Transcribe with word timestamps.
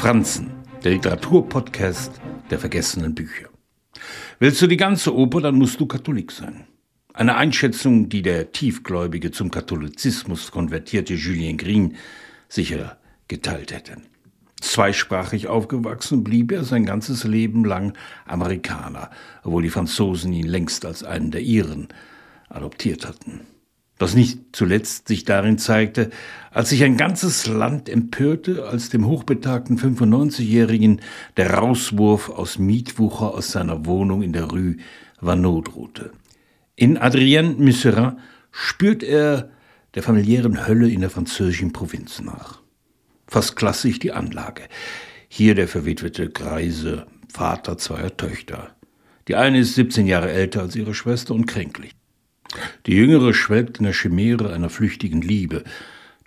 Franzen, 0.00 0.50
der 0.82 0.92
Literaturpodcast 0.92 2.22
der 2.50 2.58
vergessenen 2.58 3.14
Bücher. 3.14 3.50
Willst 4.38 4.62
du 4.62 4.66
die 4.66 4.78
ganze 4.78 5.14
Oper, 5.14 5.42
dann 5.42 5.56
musst 5.56 5.78
du 5.78 5.84
Katholik 5.84 6.32
sein. 6.32 6.64
Eine 7.12 7.36
Einschätzung, 7.36 8.08
die 8.08 8.22
der 8.22 8.50
tiefgläubige 8.50 9.30
zum 9.30 9.50
Katholizismus 9.50 10.52
konvertierte 10.52 11.12
Julien 11.12 11.58
Green 11.58 11.96
sicher 12.48 12.96
geteilt 13.28 13.74
hätte. 13.74 13.98
Zweisprachig 14.62 15.48
aufgewachsen 15.48 16.24
blieb 16.24 16.50
er 16.50 16.64
sein 16.64 16.86
ganzes 16.86 17.24
Leben 17.24 17.66
lang 17.66 17.92
Amerikaner, 18.24 19.10
obwohl 19.44 19.64
die 19.64 19.68
Franzosen 19.68 20.32
ihn 20.32 20.46
längst 20.46 20.86
als 20.86 21.04
einen 21.04 21.30
der 21.30 21.42
ihren 21.42 21.88
adoptiert 22.48 23.06
hatten 23.06 23.42
was 24.00 24.14
nicht 24.14 24.38
zuletzt 24.52 25.08
sich 25.08 25.24
darin 25.24 25.58
zeigte, 25.58 26.10
als 26.50 26.70
sich 26.70 26.82
ein 26.82 26.96
ganzes 26.96 27.46
Land 27.46 27.88
empörte, 27.88 28.66
als 28.66 28.88
dem 28.88 29.06
hochbetagten 29.06 29.78
95-Jährigen 29.78 31.02
der 31.36 31.54
Rauswurf 31.54 32.30
aus 32.30 32.58
Mietwucher 32.58 33.34
aus 33.34 33.52
seiner 33.52 33.84
Wohnung 33.84 34.22
in 34.22 34.32
der 34.32 34.44
Rue 34.44 34.76
Vanneau 35.20 35.60
drohte. 35.60 36.12
In 36.76 36.96
Adrien 36.96 37.58
Misserin 37.58 38.18
spürt 38.50 39.02
er 39.02 39.50
der 39.94 40.02
familiären 40.02 40.66
Hölle 40.66 40.88
in 40.88 41.02
der 41.02 41.10
französischen 41.10 41.72
Provinz 41.72 42.22
nach. 42.22 42.62
Fast 43.26 43.54
klassisch 43.54 43.98
die 43.98 44.12
Anlage. 44.12 44.62
Hier 45.28 45.54
der 45.54 45.68
verwitwete 45.68 46.30
Greise, 46.30 47.06
Vater 47.30 47.76
zweier 47.76 48.16
Töchter. 48.16 48.74
Die 49.28 49.36
eine 49.36 49.58
ist 49.58 49.74
17 49.74 50.06
Jahre 50.06 50.32
älter 50.32 50.62
als 50.62 50.74
ihre 50.74 50.94
Schwester 50.94 51.34
und 51.34 51.46
kränklich. 51.46 51.92
Die 52.86 52.92
Jüngere 52.92 53.34
schwelgt 53.34 53.78
in 53.78 53.84
der 53.84 53.92
Chimäre 53.92 54.52
einer 54.52 54.70
flüchtigen 54.70 55.20
Liebe, 55.20 55.64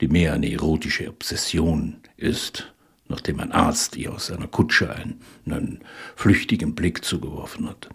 die 0.00 0.08
mehr 0.08 0.34
eine 0.34 0.50
erotische 0.50 1.08
Obsession 1.08 1.96
ist, 2.16 2.72
nachdem 3.08 3.40
ein 3.40 3.52
Arzt 3.52 3.96
ihr 3.96 4.12
aus 4.12 4.26
seiner 4.26 4.48
Kutsche 4.48 4.94
einen 4.94 5.80
flüchtigen 6.16 6.74
Blick 6.74 7.04
zugeworfen 7.04 7.68
hat. 7.68 7.88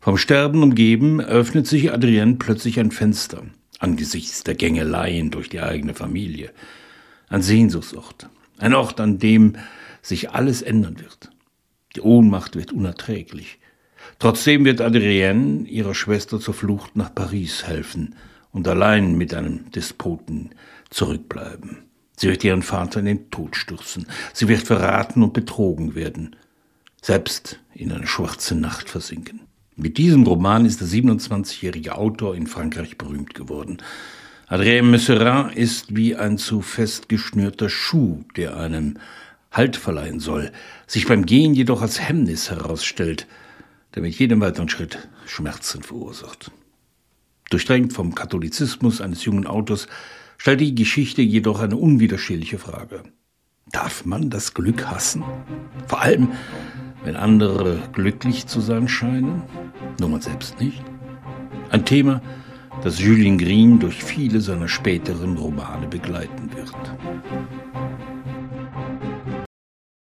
Vom 0.00 0.18
Sterben 0.18 0.62
umgeben 0.62 1.20
öffnet 1.20 1.66
sich 1.66 1.92
Adrienne 1.92 2.36
plötzlich 2.36 2.78
ein 2.78 2.90
Fenster, 2.90 3.42
angesichts 3.78 4.44
der 4.44 4.54
Gängeleien 4.54 5.30
durch 5.30 5.48
die 5.48 5.60
eigene 5.60 5.94
Familie. 5.94 6.52
Ein 7.28 7.42
Sehnsuchtsort, 7.42 8.28
ein 8.58 8.74
Ort, 8.74 9.00
an 9.00 9.18
dem 9.18 9.56
sich 10.02 10.30
alles 10.30 10.62
ändern 10.62 11.00
wird. 11.00 11.30
Die 11.96 12.00
Ohnmacht 12.00 12.56
wird 12.56 12.72
unerträglich. 12.72 13.58
Trotzdem 14.18 14.64
wird 14.64 14.80
Adrienne 14.80 15.66
ihrer 15.68 15.94
Schwester 15.94 16.40
zur 16.40 16.54
Flucht 16.54 16.96
nach 16.96 17.14
Paris 17.14 17.66
helfen 17.66 18.14
und 18.52 18.68
allein 18.68 19.16
mit 19.16 19.34
einem 19.34 19.70
Despoten 19.72 20.50
zurückbleiben. 20.90 21.78
Sie 22.16 22.28
wird 22.28 22.44
ihren 22.44 22.62
Vater 22.62 23.00
in 23.00 23.06
den 23.06 23.30
Tod 23.30 23.56
stürzen. 23.56 24.06
Sie 24.32 24.46
wird 24.46 24.62
verraten 24.62 25.22
und 25.22 25.32
betrogen 25.32 25.94
werden. 25.94 26.36
Selbst 27.02 27.58
in 27.74 27.90
eine 27.92 28.06
schwarze 28.06 28.54
Nacht 28.54 28.88
versinken. 28.88 29.40
Mit 29.76 29.98
diesem 29.98 30.22
Roman 30.22 30.64
ist 30.64 30.80
der 30.80 30.86
27-jährige 30.86 31.96
Autor 31.96 32.36
in 32.36 32.46
Frankreich 32.46 32.96
berühmt 32.96 33.34
geworden. 33.34 33.78
Adrien 34.46 34.90
Messerin 34.90 35.50
ist 35.50 35.96
wie 35.96 36.14
ein 36.14 36.38
zu 36.38 36.60
fest 36.60 37.08
geschnürter 37.08 37.68
Schuh, 37.68 38.22
der 38.36 38.56
einem 38.56 38.98
Halt 39.50 39.76
verleihen 39.76 40.20
soll, 40.20 40.52
sich 40.86 41.06
beim 41.06 41.26
Gehen 41.26 41.54
jedoch 41.54 41.82
als 41.82 42.00
Hemmnis 42.00 42.50
herausstellt– 42.50 43.26
der 43.94 44.02
mit 44.02 44.18
jedem 44.18 44.40
weiteren 44.40 44.68
Schritt 44.68 45.08
Schmerzen 45.26 45.82
verursacht. 45.82 46.50
Durchdrängt 47.50 47.92
vom 47.92 48.14
Katholizismus 48.14 49.00
eines 49.00 49.24
jungen 49.24 49.46
Autors 49.46 49.86
stellt 50.38 50.60
die 50.60 50.74
Geschichte 50.74 51.22
jedoch 51.22 51.60
eine 51.60 51.76
unwiderstehliche 51.76 52.58
Frage. 52.58 53.02
Darf 53.70 54.04
man 54.04 54.30
das 54.30 54.54
Glück 54.54 54.86
hassen? 54.86 55.24
Vor 55.86 56.00
allem, 56.00 56.28
wenn 57.04 57.16
andere 57.16 57.88
glücklich 57.92 58.46
zu 58.46 58.60
sein 58.60 58.88
scheinen, 58.88 59.42
nur 60.00 60.08
man 60.08 60.20
selbst 60.20 60.60
nicht? 60.60 60.82
Ein 61.70 61.84
Thema, 61.84 62.20
das 62.82 62.98
Julien 62.98 63.38
Green 63.38 63.78
durch 63.78 64.02
viele 64.02 64.40
seiner 64.40 64.68
späteren 64.68 65.36
Romane 65.36 65.86
begleiten 65.86 66.50
wird. 66.54 66.74